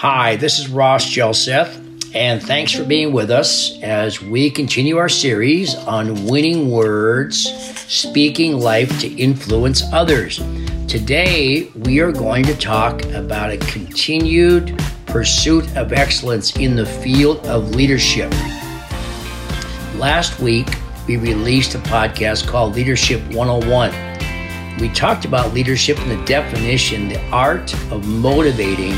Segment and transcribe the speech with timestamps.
[0.00, 1.76] Hi, this is Ross Jelseth,
[2.14, 7.52] and thanks for being with us as we continue our series on winning words,
[7.86, 10.38] speaking life to influence others.
[10.88, 14.74] Today, we are going to talk about a continued
[15.04, 18.30] pursuit of excellence in the field of leadership.
[19.96, 20.68] Last week,
[21.06, 24.78] we released a podcast called Leadership 101.
[24.80, 28.94] We talked about leadership and the definition, the art of motivating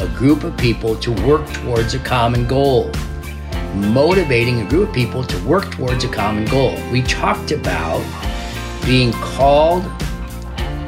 [0.00, 2.90] a group of people to work towards a common goal.
[3.74, 6.74] Motivating a group of people to work towards a common goal.
[6.90, 8.02] We talked about
[8.84, 9.84] being called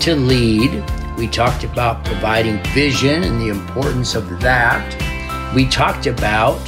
[0.01, 0.83] to lead.
[1.19, 5.55] We talked about providing vision and the importance of that.
[5.55, 6.59] We talked about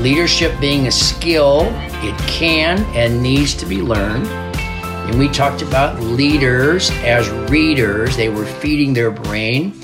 [0.00, 1.64] leadership being a skill,
[2.02, 4.26] it can and needs to be learned.
[4.26, 9.74] And we talked about leaders as readers, they were feeding their brain.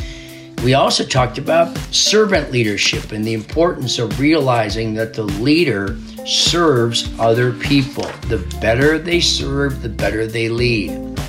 [0.66, 7.08] We also talked about servant leadership and the importance of realizing that the leader serves
[7.20, 8.10] other people.
[8.22, 11.20] The better they serve, the better they lead.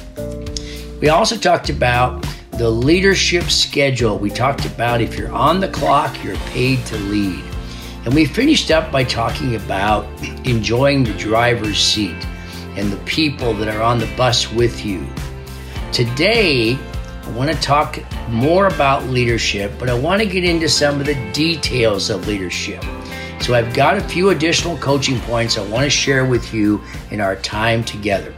[1.00, 4.18] We also talked about the leadership schedule.
[4.18, 7.44] We talked about if you're on the clock, you're paid to lead.
[8.06, 10.08] And we finished up by talking about
[10.46, 12.26] enjoying the driver's seat
[12.76, 15.06] and the people that are on the bus with you.
[15.92, 21.00] Today, I want to talk more about leadership, but I want to get into some
[21.00, 22.84] of the details of leadership.
[23.40, 27.22] So I've got a few additional coaching points I want to share with you in
[27.22, 28.34] our time together.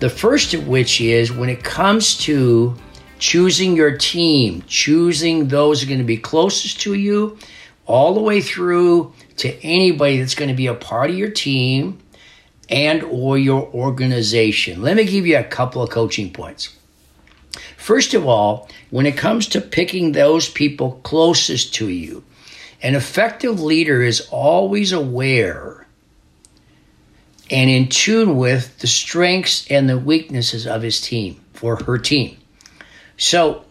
[0.00, 2.74] The first of which is when it comes to
[3.18, 7.38] choosing your team, choosing those who are going to be closest to you,
[7.86, 11.98] all the way through to anybody that's going to be a part of your team
[12.68, 14.82] and or your organization.
[14.82, 16.76] Let me give you a couple of coaching points.
[17.76, 22.24] First of all, when it comes to picking those people closest to you,
[22.82, 25.86] an effective leader is always aware
[27.50, 32.38] and in tune with the strengths and the weaknesses of his team or her team.
[33.18, 33.64] So,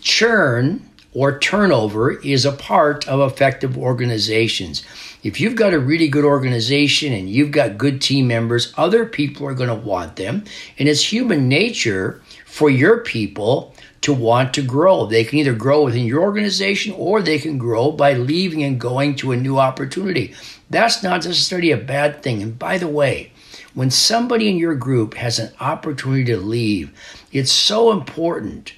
[0.00, 4.82] churn or turnover is a part of effective organizations.
[5.22, 9.46] If you've got a really good organization and you've got good team members, other people
[9.46, 10.44] are going to want them.
[10.78, 12.20] And it's human nature
[12.58, 15.06] for your people to want to grow.
[15.06, 19.14] They can either grow within your organization or they can grow by leaving and going
[19.16, 20.34] to a new opportunity.
[20.68, 22.42] That's not necessarily a bad thing.
[22.42, 23.30] And by the way,
[23.74, 26.90] when somebody in your group has an opportunity to leave,
[27.30, 28.72] it's so important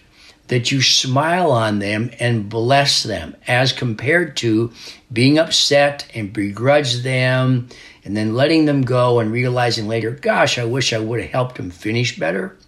[0.48, 4.72] that you smile on them and bless them as compared to
[5.10, 7.66] being upset and begrudge them
[8.04, 11.54] and then letting them go and realizing later, gosh, I wish I would have helped
[11.56, 12.58] them finish better.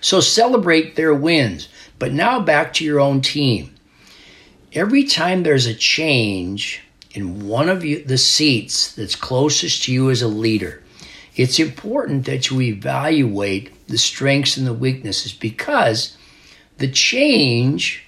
[0.00, 1.68] So celebrate their wins.
[1.98, 3.74] But now back to your own team.
[4.72, 6.82] Every time there's a change
[7.12, 10.82] in one of you, the seats that's closest to you as a leader,
[11.34, 16.16] it's important that you evaluate the strengths and the weaknesses because
[16.76, 18.06] the change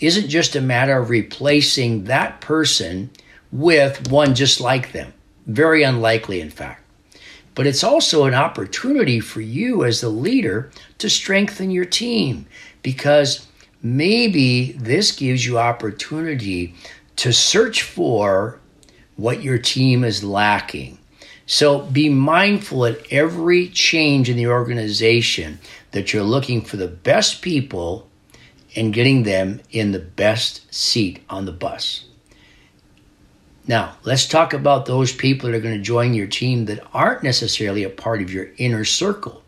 [0.00, 3.10] isn't just a matter of replacing that person
[3.50, 5.12] with one just like them.
[5.46, 6.81] Very unlikely, in fact
[7.54, 12.46] but it's also an opportunity for you as the leader to strengthen your team
[12.82, 13.46] because
[13.82, 16.74] maybe this gives you opportunity
[17.16, 18.60] to search for
[19.16, 20.98] what your team is lacking.
[21.46, 25.58] So be mindful at every change in the organization
[25.90, 28.08] that you're looking for the best people
[28.74, 32.06] and getting them in the best seat on the bus.
[33.66, 37.22] Now, let's talk about those people that are going to join your team that aren't
[37.22, 39.42] necessarily a part of your inner circle.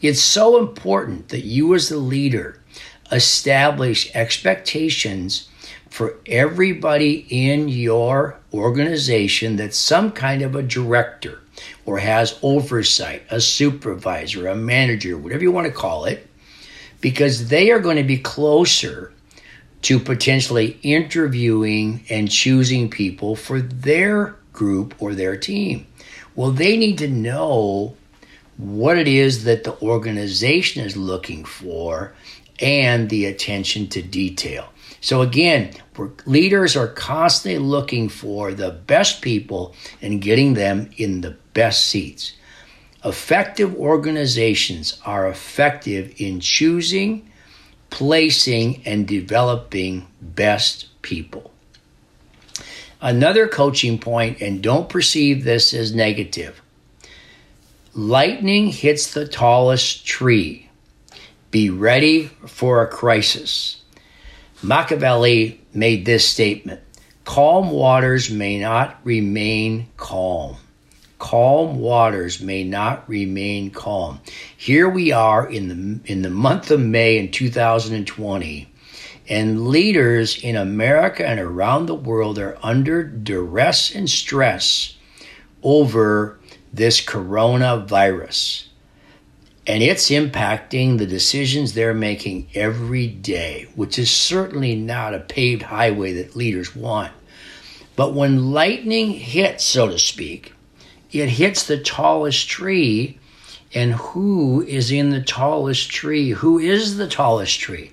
[0.00, 2.60] It's so important that you, as the leader,
[3.10, 5.48] establish expectations
[5.90, 11.40] for everybody in your organization that's some kind of a director
[11.86, 16.28] or has oversight, a supervisor, a manager, whatever you want to call it,
[17.00, 19.13] because they are going to be closer
[19.84, 25.86] to potentially interviewing and choosing people for their group or their team.
[26.34, 27.94] Well, they need to know
[28.56, 32.14] what it is that the organization is looking for
[32.60, 34.70] and the attention to detail.
[35.02, 35.72] So, again,
[36.24, 42.32] leaders are constantly looking for the best people and getting them in the best seats.
[43.04, 47.28] Effective organizations are effective in choosing
[47.94, 51.52] placing and developing best people.
[53.00, 56.60] Another coaching point, and don't perceive this as negative
[57.94, 60.68] lightning hits the tallest tree.
[61.52, 63.80] Be ready for a crisis.
[64.62, 66.80] Machiavelli made this statement
[67.24, 70.56] Calm waters may not remain calm.
[71.24, 74.20] Calm waters may not remain calm.
[74.58, 78.68] Here we are in the, in the month of May in 2020,
[79.30, 84.98] and leaders in America and around the world are under duress and stress
[85.62, 86.38] over
[86.74, 88.66] this coronavirus.
[89.66, 95.62] And it's impacting the decisions they're making every day, which is certainly not a paved
[95.62, 97.14] highway that leaders want.
[97.96, 100.50] But when lightning hits, so to speak,
[101.14, 103.18] it hits the tallest tree.
[103.72, 106.30] And who is in the tallest tree?
[106.30, 107.92] Who is the tallest tree?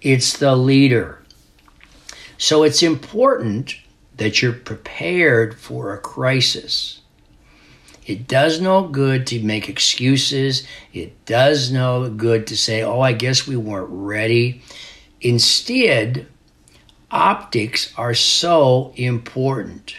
[0.00, 1.22] It's the leader.
[2.36, 3.76] So it's important
[4.16, 7.00] that you're prepared for a crisis.
[8.06, 10.66] It does no good to make excuses.
[10.92, 14.62] It does no good to say, oh, I guess we weren't ready.
[15.20, 16.26] Instead,
[17.10, 19.96] optics are so important.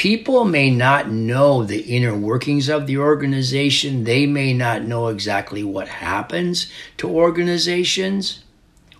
[0.00, 4.04] People may not know the inner workings of the organization.
[4.04, 8.42] They may not know exactly what happens to organizations,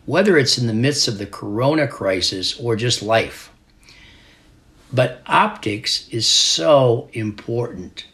[0.05, 3.50] whether it's in the midst of the corona crisis or just life.
[4.93, 8.05] But optics is so important.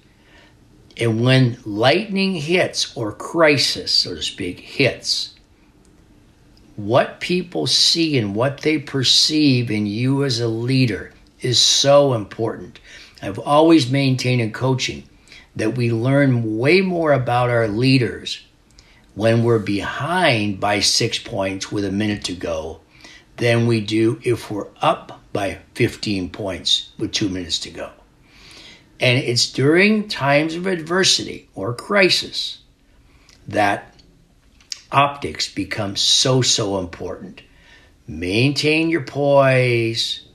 [0.96, 5.34] And when lightning hits, or crisis, so to speak, hits,
[6.76, 12.80] what people see and what they perceive in you as a leader is so important.
[13.22, 15.08] I've always maintained in coaching
[15.54, 18.44] that we learn way more about our leaders
[19.14, 22.80] when we're behind by six points with a minute to go
[23.36, 27.90] than we do if we're up by 15 points with two minutes to go.
[29.00, 32.58] And it's during times of adversity or crisis
[33.48, 33.94] that
[34.90, 37.42] optics become so, so important.
[38.06, 40.25] Maintain your poise,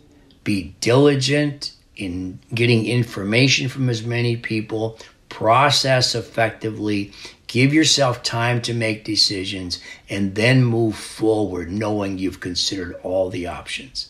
[0.44, 4.98] be diligent in getting information from as many people,
[5.30, 7.12] process effectively,
[7.48, 9.80] give yourself time to make decisions,
[10.10, 14.10] and then move forward knowing you've considered all the options.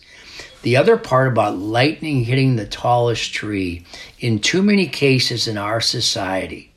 [0.62, 3.86] The other part about lightning hitting the tallest tree,
[4.20, 6.72] in too many cases in our society,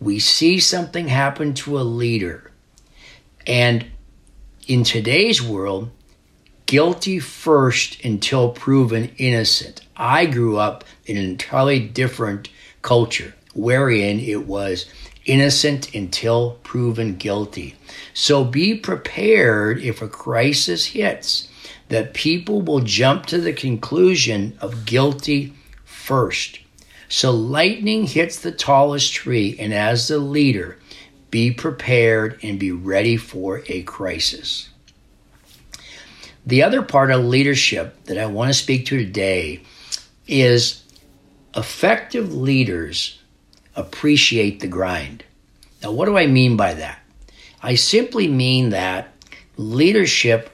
[0.00, 2.50] we see something happen to a leader.
[3.46, 3.86] And
[4.66, 5.90] in today's world,
[6.74, 9.80] guilty first until proven innocent.
[9.96, 12.48] I grew up in an entirely different
[12.82, 14.86] culture wherein it was
[15.24, 17.76] innocent until proven guilty.
[18.12, 21.48] So be prepared if a crisis hits
[21.90, 25.52] that people will jump to the conclusion of guilty
[25.84, 26.58] first.
[27.08, 30.78] So lightning hits the tallest tree, and as the leader,
[31.30, 34.70] be prepared and be ready for a crisis.
[36.46, 39.62] The other part of leadership that I want to speak to today
[40.26, 40.82] is
[41.56, 43.18] effective leaders
[43.74, 45.24] appreciate the grind.
[45.82, 47.00] Now, what do I mean by that?
[47.62, 49.12] I simply mean that
[49.56, 50.50] leadership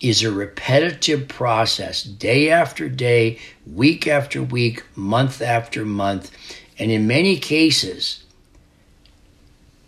[0.00, 6.30] is a repetitive process, day after day, week after week, month after month,
[6.78, 8.24] and in many cases,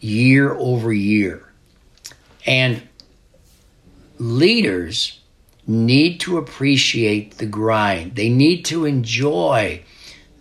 [0.01, 1.53] year over year.
[2.47, 2.89] And
[4.19, 5.21] leaders
[5.67, 8.15] need to appreciate the grind.
[8.17, 9.83] They need to enjoy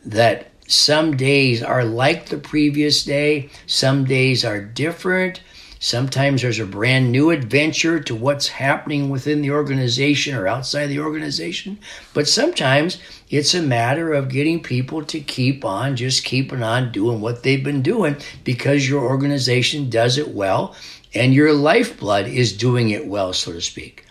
[0.06, 5.42] that some days are like the previous day, some days are different,
[5.86, 11.00] Sometimes there's a brand new adventure to what's happening within the organization or outside the
[11.00, 11.78] organization.
[12.12, 12.98] But sometimes
[13.30, 17.64] it's a matter of getting people to keep on, just keeping on doing what they've
[17.64, 20.76] been doing because your organization does it well
[21.14, 24.06] and your lifeblood is doing it well, so to speak.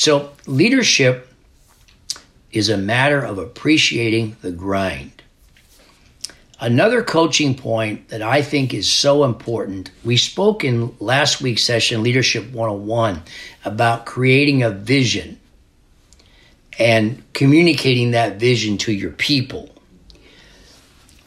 [0.00, 1.28] So leadership
[2.52, 5.22] is a matter of appreciating the grind.
[6.58, 12.02] Another coaching point that I think is so important, we spoke in last week's session,
[12.02, 13.20] Leadership 101,
[13.66, 15.38] about creating a vision
[16.78, 19.68] and communicating that vision to your people.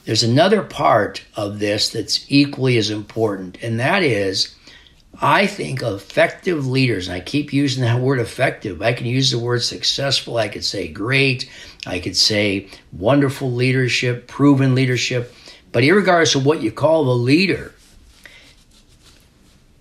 [0.05, 4.55] There's another part of this that's equally as important, and that is
[5.21, 8.81] I think effective leaders, I keep using that word effective.
[8.81, 10.37] I can use the word successful.
[10.37, 11.49] I could say great.
[11.85, 15.33] I could say wonderful leadership, proven leadership.
[15.71, 17.73] But regardless of what you call the leader,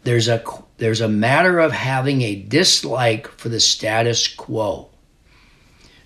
[0.05, 0.43] there's a
[0.79, 4.91] there's a matter of having a dislike for the status quo.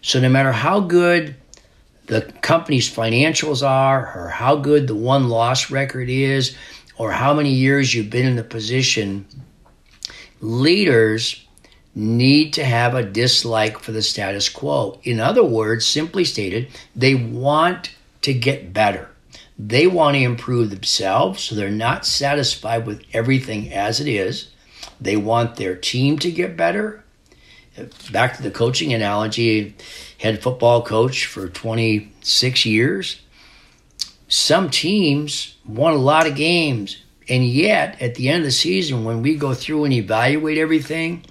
[0.02, 1.37] So no matter how good
[2.06, 6.56] the company's financials are, or how good the won loss record is,
[6.98, 9.26] or how many years you've been in the position,
[10.40, 11.46] leaders
[11.94, 15.00] need to have a dislike for the status quo.
[15.02, 19.10] In other words, simply stated, they want to get better.
[19.58, 24.50] They want to improve themselves, so they're not satisfied with everything as it is.
[25.00, 27.02] They want their team to get better.
[28.10, 29.74] Back to the coaching analogy,
[30.18, 33.20] head football coach for 26 years.
[34.28, 36.97] Some teams won a lot of games,
[37.28, 41.25] and yet at the end of the season, when we go through and evaluate everything,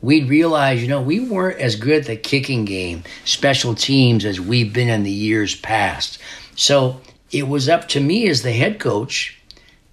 [0.00, 4.40] we'd realize, you know, we weren't as good at the kicking game, special teams, as
[4.40, 6.20] we've been in the years past.
[6.54, 7.00] So
[7.32, 9.36] it was up to me as the head coach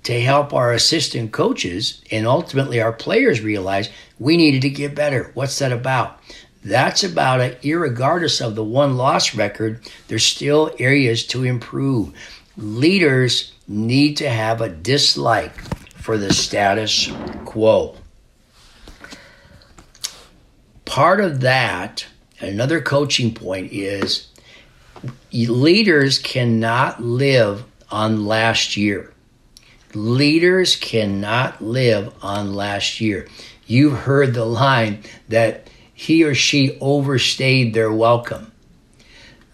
[0.04, 5.32] to help our assistant coaches and ultimately our players realize we needed to get better.
[5.34, 6.20] What's that about?
[6.64, 12.14] That's about it, regardless of the won loss record, there's still areas to improve.
[12.56, 15.60] Leaders need to have a dislike
[15.96, 17.12] for the status
[17.46, 17.96] quo.
[20.86, 22.06] Part of that,
[22.40, 24.28] another coaching point is
[25.32, 29.12] leaders cannot live on last year.
[29.96, 33.28] Leaders cannot live on last year.
[33.66, 38.53] You've heard the line that he or she overstayed their welcome.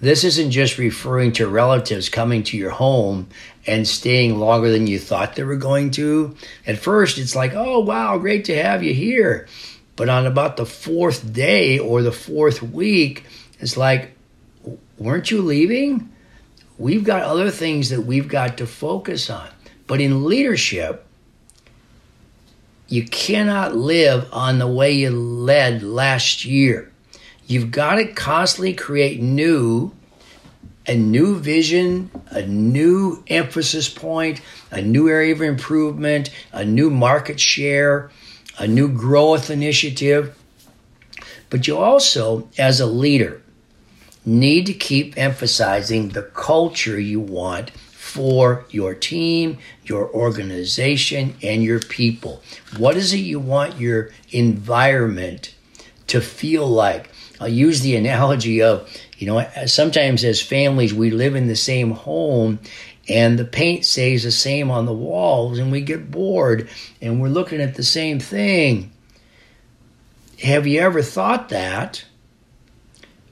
[0.02, 3.28] This isn't just referring to relatives coming to your home
[3.68, 6.36] and staying longer than you thought they were going to.
[6.66, 9.48] At first, it's like, oh, wow, great to have you here.
[9.98, 13.26] But on about the fourth day or the fourth week,
[13.60, 14.16] it's like,
[14.98, 16.10] weren't you leaving?
[16.78, 19.50] We've got other things that we've got to focus on.
[19.86, 21.06] But in leadership,
[22.88, 26.90] you cannot live on the way you led last year.
[27.50, 29.92] You've got to constantly create new,
[30.86, 34.40] a new vision, a new emphasis point,
[34.70, 38.12] a new area of improvement, a new market share,
[38.60, 40.38] a new growth initiative.
[41.50, 43.42] But you also, as a leader,
[44.24, 51.80] need to keep emphasizing the culture you want for your team, your organization, and your
[51.80, 52.44] people.
[52.78, 55.56] What is it you want your environment
[56.06, 57.09] to feel like?
[57.40, 61.92] I'll use the analogy of, you know, sometimes as families, we live in the same
[61.92, 62.60] home
[63.08, 66.70] and the paint stays the same on the walls and we get bored
[67.02, 68.92] and we're looking at the same thing.
[70.42, 72.06] Have you ever thought that?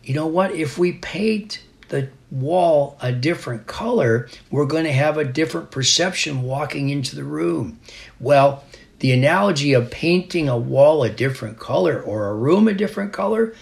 [0.08, 0.52] you know what?
[0.52, 6.44] If we paint the wall a different color, we're going to have a different perception
[6.44, 7.80] walking into the room.
[8.18, 8.64] Well,
[9.00, 13.54] the analogy of painting a wall a different color or a room a different color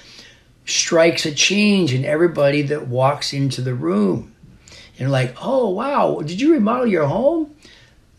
[0.65, 4.33] strikes a change in everybody that walks into the room.
[4.97, 7.55] And like, oh, wow, did you remodel your home?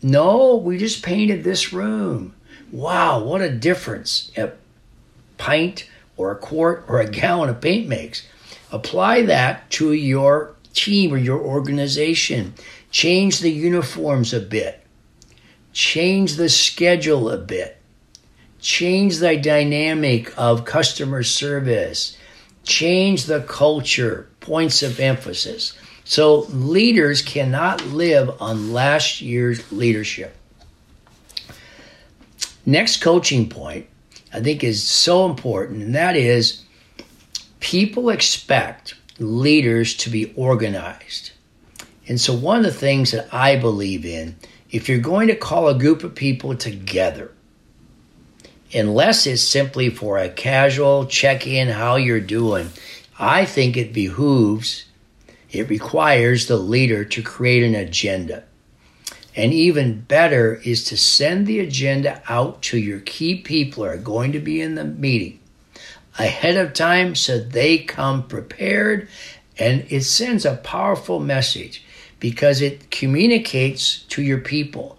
[0.01, 2.35] No, we just painted this room.
[2.71, 4.51] Wow, what a difference a
[5.37, 8.27] pint or a quart or a gallon of paint makes.
[8.71, 12.53] Apply that to your team or your organization.
[12.91, 14.83] Change the uniforms a bit.
[15.73, 17.77] Change the schedule a bit.
[18.59, 22.17] Change the dynamic of customer service.
[22.67, 25.73] Change the culture, points of emphasis.
[26.03, 30.35] So leaders cannot live on last year's leadership.
[32.65, 33.87] Next coaching point
[34.33, 36.63] I think is so important, and that is
[37.59, 41.31] people expect leaders to be organized.
[42.07, 44.35] And so, one of the things that I believe in,
[44.69, 47.31] if you're going to call a group of people together,
[48.73, 52.69] unless it's simply for a casual check in how you're doing,
[53.19, 54.85] I think it behooves,
[55.51, 58.43] it requires the leader to create an agenda.
[59.35, 63.97] And even better is to send the agenda out to your key people who are
[63.97, 65.39] going to be in the meeting
[66.17, 69.07] ahead of time so they come prepared.
[69.59, 71.83] And it sends a powerful message
[72.19, 74.96] because it communicates to your people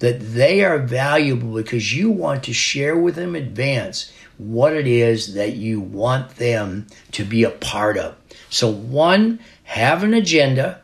[0.00, 4.86] that they are valuable because you want to share with them in advance what it
[4.86, 8.16] is that you want them to be a part of.
[8.48, 10.82] So, one, have an agenda,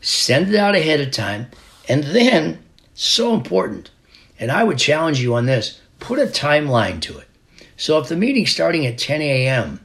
[0.00, 1.46] send it out ahead of time,
[1.88, 2.62] and then,
[2.94, 3.90] so important,
[4.38, 7.28] and I would challenge you on this put a timeline to it.
[7.76, 9.80] So if the meeting's starting at 10 a.m.,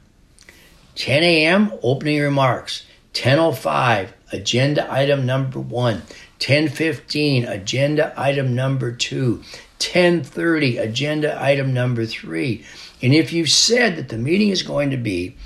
[0.96, 6.02] 10 a.m., opening remarks, 10.05, agenda item number one,
[6.40, 9.42] 10.15, agenda item number two,
[9.78, 12.64] 10.30, agenda item number three.
[13.02, 15.36] And if you've said that the meeting is going to be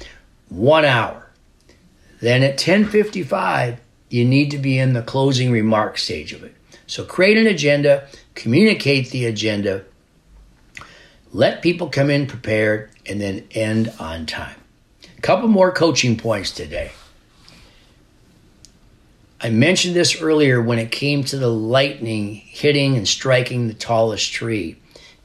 [0.49, 1.30] one hour,
[2.20, 3.78] then at 10.55,
[4.09, 6.54] you need to be in the closing remark stage of it.
[6.87, 9.85] So create an agenda, communicate the agenda,
[11.32, 14.56] let people come in prepared, and then end on time.
[15.16, 16.90] A couple more coaching points today.
[19.42, 24.30] I mentioned this earlier when it came to the lightning hitting and striking the tallest
[24.32, 24.76] tree,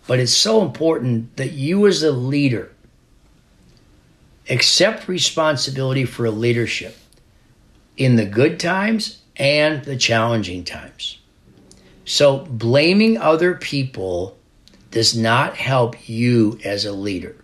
[0.07, 2.71] but it's so important that you, as a leader,
[4.49, 6.97] accept responsibility for leadership
[7.97, 11.19] in the good times and the challenging times.
[12.05, 14.37] So, blaming other people
[14.91, 17.35] does not help you as a leader.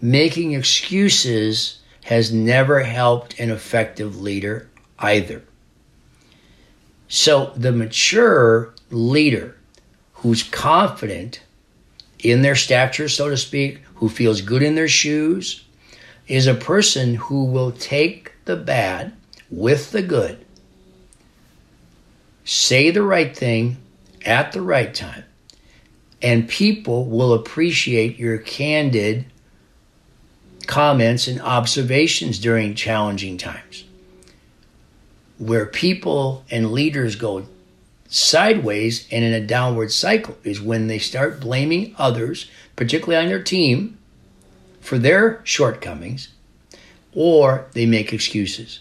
[0.00, 5.42] Making excuses has never helped an effective leader either.
[7.08, 9.56] So, the mature leader
[10.12, 11.40] who's confident
[12.18, 15.64] in their stature, so to speak, who feels good in their shoes,
[16.26, 19.14] is a person who will take the bad
[19.50, 20.44] with the good,
[22.44, 23.78] say the right thing
[24.26, 25.24] at the right time,
[26.20, 29.24] and people will appreciate your candid
[30.66, 33.84] comments and observations during challenging times.
[35.38, 37.46] Where people and leaders go
[38.08, 43.42] sideways and in a downward cycle is when they start blaming others, particularly on their
[43.42, 43.98] team,
[44.80, 46.28] for their shortcomings,
[47.12, 48.80] or they make excuses.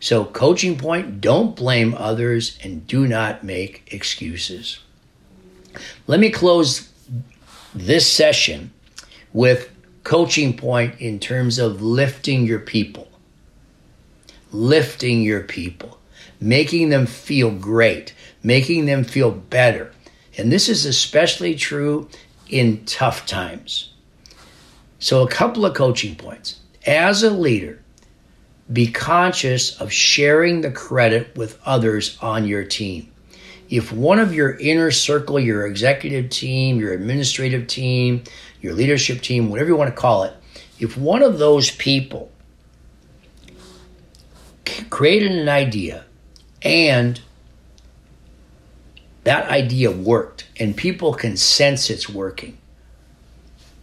[0.00, 4.80] So, coaching point don't blame others and do not make excuses.
[6.06, 6.90] Let me close
[7.74, 8.70] this session
[9.32, 9.70] with
[10.04, 13.03] coaching point in terms of lifting your people.
[14.54, 15.98] Lifting your people,
[16.40, 19.90] making them feel great, making them feel better.
[20.38, 22.08] And this is especially true
[22.48, 23.92] in tough times.
[25.00, 26.60] So, a couple of coaching points.
[26.86, 27.82] As a leader,
[28.72, 33.10] be conscious of sharing the credit with others on your team.
[33.68, 38.22] If one of your inner circle, your executive team, your administrative team,
[38.62, 40.32] your leadership team, whatever you want to call it,
[40.78, 42.30] if one of those people
[44.94, 46.04] created an idea
[46.62, 47.20] and
[49.24, 52.56] that idea worked and people can sense it's working,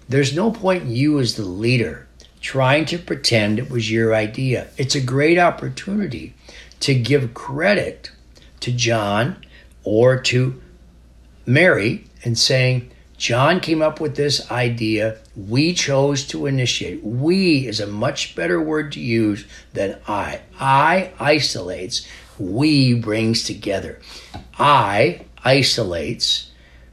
[0.08, 2.08] there's no point in you as the leader
[2.40, 4.70] trying to pretend it was your idea.
[4.78, 6.34] It's a great opportunity
[6.80, 8.10] to give credit
[8.62, 9.36] to John
[9.84, 10.62] or to
[11.46, 12.90] Mary and saying,
[13.22, 15.20] John came up with this idea.
[15.36, 17.04] We chose to initiate.
[17.04, 20.42] We is a much better word to use than I.
[20.60, 22.08] I isolates.
[22.40, 24.00] We brings together.
[24.58, 26.50] I isolates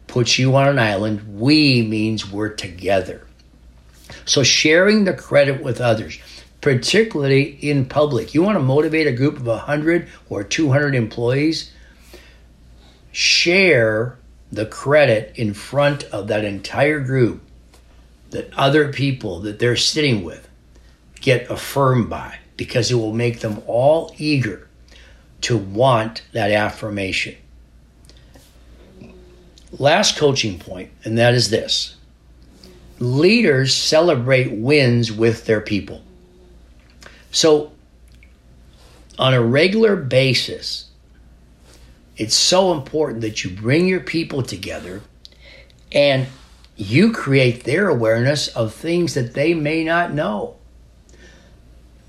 [0.07, 1.41] puts you on an island.
[1.41, 3.27] We means we're together.
[4.27, 6.19] So sharing the credit with others,
[6.61, 8.35] particularly in public.
[8.35, 11.73] You want to motivate a group of 100 or 200 employees?
[13.13, 14.19] Share
[14.51, 17.43] the credit in front of that entire group
[18.31, 20.49] that other people that they're sitting with
[21.21, 24.69] get affirmed by because it will make them all eager
[25.41, 27.37] to want that affirmation.
[29.79, 31.95] Last coaching point, and that is this
[32.99, 36.03] leaders celebrate wins with their people.
[37.31, 37.73] So,
[39.19, 40.88] on a regular basis,
[42.19, 45.03] it's so important that you bring your people together
[45.93, 46.27] and
[46.77, 50.57] you create their awareness of things that they may not know.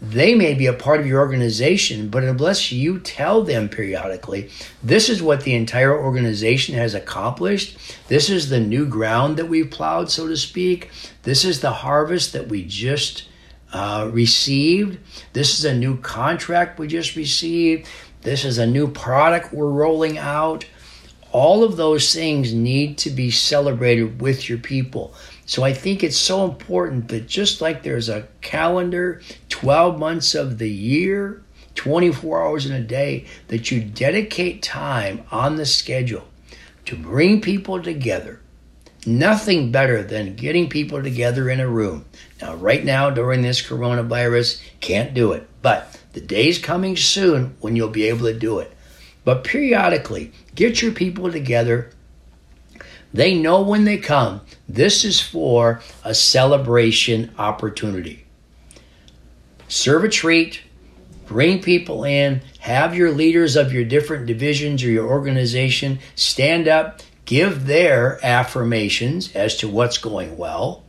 [0.02, 4.50] They may be a part of your organization, but unless you tell them periodically,
[4.82, 9.69] this is what the entire organization has accomplished, this is the new ground that we've
[9.69, 10.89] plowed, so to speak,
[11.24, 13.28] this is the harvest that we just
[13.74, 15.00] uh, received,
[15.34, 17.88] this is a new contract we just received,
[18.21, 20.65] this is a new product we're rolling out.
[21.32, 25.13] All of those things need to be celebrated with your people.
[25.45, 30.58] So I think it's so important that just like there's a calendar, 12 months of
[30.58, 31.41] the year,
[31.75, 36.27] 24 hours in a day, that you dedicate time on the schedule
[36.86, 38.41] to bring people together.
[39.05, 42.05] Nothing better than getting people together in a room.
[42.41, 45.47] Now, right now, during this coronavirus, can't do it.
[45.62, 48.76] But the day's coming soon when you'll be able to do it.
[49.24, 51.91] But periodically, get your people together.
[53.13, 58.26] They know when they come, this is for a celebration opportunity.
[59.67, 60.62] Serve a treat,
[61.26, 67.02] bring people in, have your leaders of your different divisions or your organization stand up,
[67.26, 70.84] give their affirmations as to what's going well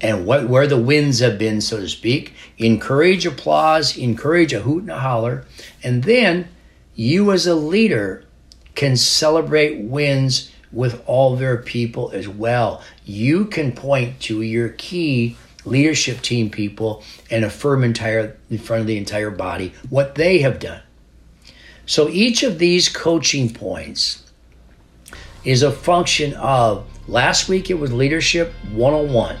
[0.00, 2.34] and what where the wins have been, so to speak.
[2.58, 5.44] Encourage applause, encourage a hoot and a holler,
[5.82, 6.48] and then
[6.94, 8.24] you as a leader
[8.74, 12.82] can celebrate wins with all their people as well.
[13.04, 18.86] You can point to your key leadership team people and affirm entire in front of
[18.86, 20.82] the entire body what they have done.
[21.86, 24.24] So each of these coaching points
[25.44, 29.36] is a function of last week it was leadership 101.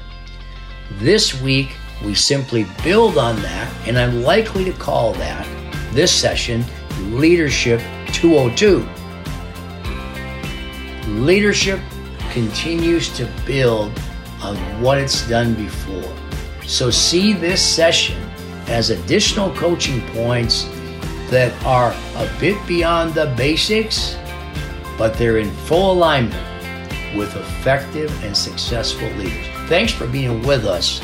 [0.92, 5.46] This week we simply build on that and I'm likely to call that
[5.92, 6.64] this session
[7.10, 7.80] leadership
[8.12, 8.86] 202.
[11.20, 11.80] Leadership
[12.30, 13.92] continues to build
[14.42, 16.14] on what it's done before.
[16.66, 18.20] So see this session
[18.66, 20.64] as additional coaching points
[21.30, 24.16] that are a bit beyond the basics,
[24.98, 29.55] but they're in full alignment with effective and successful leaders.
[29.66, 31.00] Thanks for being with us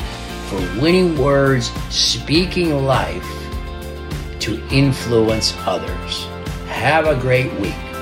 [0.47, 3.27] for Winning Words, Speaking Life
[4.39, 6.25] to Influence Others.
[6.67, 7.92] Have a great week.